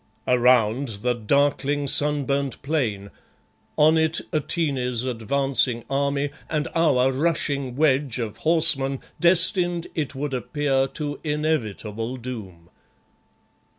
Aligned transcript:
Around 0.27 0.87
the 1.03 1.13
darkling, 1.13 1.87
sunburnt 1.87 2.63
plain. 2.63 3.11
On 3.77 3.99
it 3.99 4.19
Atene's 4.33 5.03
advancing 5.03 5.83
army, 5.91 6.31
and 6.49 6.67
our 6.73 7.11
rushing 7.11 7.75
wedge 7.75 8.17
of 8.17 8.37
horsemen 8.37 8.99
destined, 9.19 9.85
it 9.93 10.15
would 10.15 10.33
appear, 10.33 10.87
to 10.87 11.19
inevitable 11.23 12.17
doom. 12.17 12.71